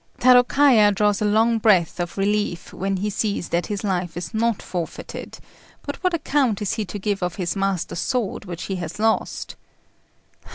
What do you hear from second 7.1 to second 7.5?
of